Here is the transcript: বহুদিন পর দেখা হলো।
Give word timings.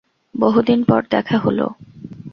বহুদিন 0.35 0.79
পর 0.83 1.01
দেখা 1.11 1.37
হলো। 1.37 1.67